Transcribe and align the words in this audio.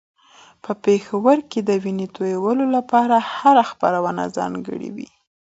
په 0.63 0.71
پېښور 0.83 1.37
کې 1.51 1.59
د 1.63 1.71
وينو 1.83 2.07
تویولو 2.15 2.65
لپاره 2.75 3.15
هره 3.33 3.63
خپرونه 3.71 4.23
ځانګړې 4.37 4.89
وه. 4.95 5.09